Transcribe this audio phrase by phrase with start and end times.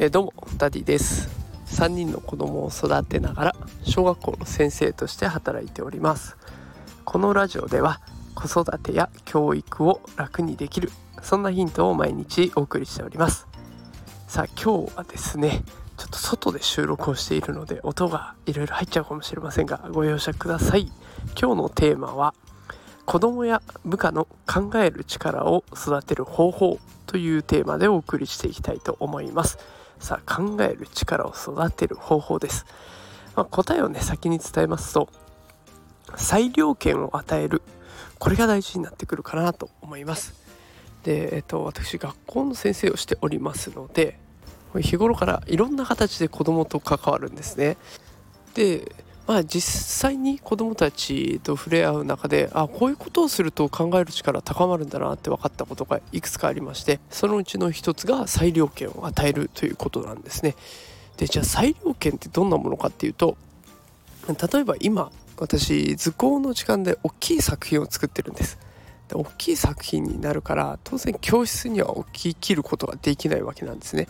[0.00, 1.28] えー、どうもダディです。
[1.66, 6.36] 3人の子供を育てながら小学校の先生として働いております。
[7.04, 8.00] このラジオでは
[8.36, 13.48] 子育てや教育を楽にできるそんなヒントを毎日お送りしております。
[14.28, 15.64] さあ今日はですね
[15.96, 20.92] ちょっと外で収録をしているので音がいろいろ入っちゃうかもしれませんがご容赦ください。
[21.36, 22.34] 今日のテーマは
[23.04, 29.58] 子供や部下の考える力を育てる方法というテーマでお送りしていきたいと思います。
[30.00, 32.66] さあ考える力を育てる方法です、
[33.36, 35.08] まあ、答えをね先に伝えますと
[36.16, 37.62] 裁量権を与える。
[38.18, 40.34] これが大事になってくるかなと思います。
[41.04, 44.18] で、えっと、私学校の先生をしておりますので
[44.80, 47.76] 日頃からいろんな形で子供と関わるんですね。
[48.54, 48.92] で
[49.28, 49.60] まあ、実
[50.10, 60.56] 際に子どもたちと触れ合う中であこういうことをすると考える力高まるんだなって分かったことがいくつかありましてそのうちの一つが裁量権を与えるということなんですね。
[61.18, 63.36] でじゃあ裁量権ってどんなものかっていうと
[64.28, 68.58] 例えば今私図工の時間で大きい作品を作ってるんです。
[69.08, 74.08] で大きい作品になるから当然教室には置ききることができないわけなんですね。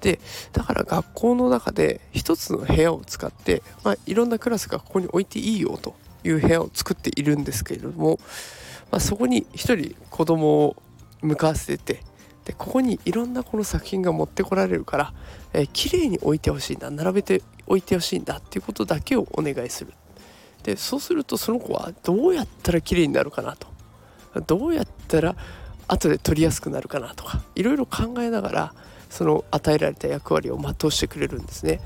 [0.00, 0.18] で
[0.52, 8.18] だから学校の中で一つの部屋を使って、まあ、いろんなクラスがここに置いていいよという部屋を作っているんですけれども、
[8.90, 10.76] まあ、そこに一人子供を
[11.20, 12.02] 向かわせて
[12.44, 15.14] でここにいろんなこの作品が持ってこられるから、
[15.52, 19.92] えー、綺麗に置いてほしいんだ並べて置いてほしいんだっていうことだけをお願いする
[20.62, 23.68] でそうするとその子はどうやったら綺麗になるかなと
[24.46, 25.34] どうやったら
[25.88, 28.74] 後で取りやすくなるかなとかいろいろ考えながら
[29.08, 31.80] その与えられた役割を全うしてくれるんですね。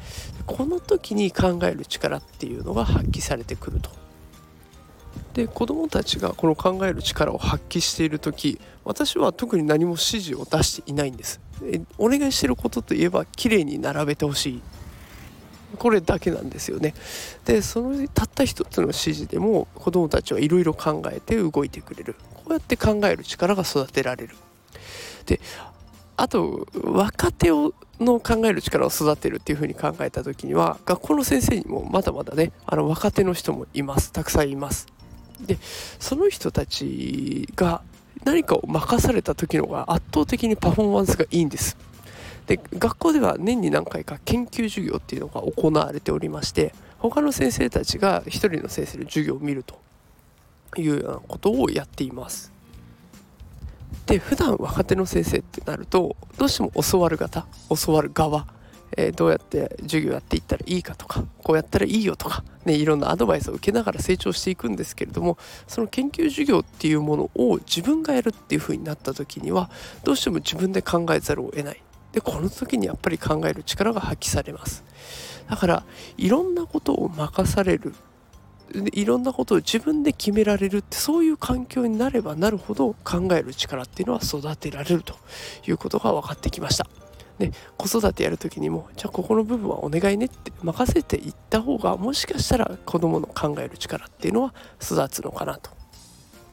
[0.47, 3.91] この時に考える力っていうのが発揮されてくると。
[5.33, 11.41] で子どもたちがこの考える力を発揮している時私は特に何も指示を出していないんです。
[11.97, 14.63] お願いしてることといえば綺麗に並べてほしい。
[15.77, 16.95] これだけなんですよね。
[17.45, 22.17] でそのたった一つの指示でも子どもたちはいろいろ考えて動いてくれる。
[22.35, 24.37] こうやって考える力が育てられる。
[25.27, 25.41] で
[26.17, 34.13] あと若手をの考える力を育てるっていうふうに考えた時には学校の先生にもまだまだねあの若手の人もいます。
[34.13, 34.87] たくさんいます。
[35.41, 35.59] で
[35.99, 37.83] その人たちが
[38.25, 41.77] 何かを任された時の方が圧倒的にパフォーマンスがいいんです。
[42.47, 49.79] で学校では年に何回か研究授業っていうのが行われておりまして他の先生たちが一人の先生の授業を見ると
[50.77, 52.53] いうようなことをやっています。
[54.07, 57.47] で普段若手の先生ってなるとどうしても教わる方
[57.85, 58.47] 教わる側、
[58.97, 69.71] えー、どうやって授業やっていったらいいかとかこうやったらいいよとか、ね、いろんなアドバイスを受けながら成長していくんですけれどもその研究授業っていうものを自分がやるっていう風になった時には
[70.03, 71.81] どうしても自分で考えざるを得ない。
[72.15, 74.85] でこの時にやっぱり考える力が発揮されます。
[75.51, 75.85] だから
[76.17, 77.93] いろんなことを任される。
[78.93, 85.15] いろんなことを自分で決められるってそういう環境になればなるほど考える力っていうのは育てられると
[85.67, 86.87] いうことが分かってきました。
[87.39, 95.71] で子育てやる時にもじゃあここの部分はお願いねって任せていった方がもしかしたら子どもの考える力っていうのは育つのかなと。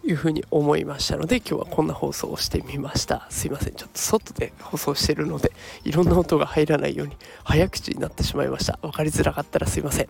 [0.03, 3.27] いうふうに思いましたので今日はこんな放送をしてみました。
[3.29, 3.73] すいません。
[3.73, 5.51] ちょっと外で放送してるので
[5.83, 8.79] いろんな音が入らないように早口になってしまいました。
[8.81, 10.07] 分かりづらかったらすいません。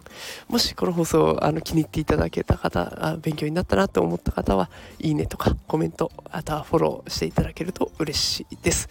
[0.47, 4.69] もしこの放送あの気に入っていただけた方あ勉強になったなと思った方は
[4.99, 8.87] いいねとかコメントあとはフォローしていただけると嬉しいです。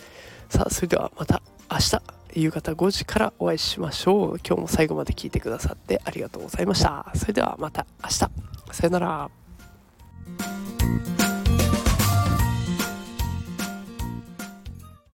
[0.50, 2.02] さあそれではまた明日
[2.34, 4.38] 夕方5時からお会いしましょう。
[4.46, 7.10] 今日も最後まで聞いてくださってありがとうございました。
[7.14, 8.18] それではまた明日。
[8.18, 8.28] さ
[8.84, 9.49] よなら。